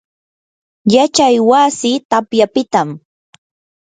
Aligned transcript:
yachay 0.93 1.35
wasi 1.49 1.91
tapyapitam. 2.09 2.87